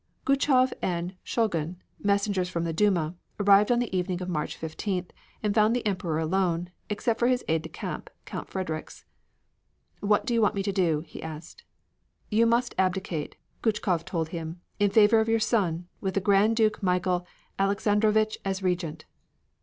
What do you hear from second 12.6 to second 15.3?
abdicate," Guchkov told him, "in favor of